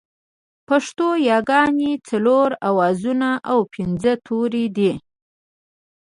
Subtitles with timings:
[0.67, 4.93] پښتو ياگانې څلور آوازونه او پينځه توري دي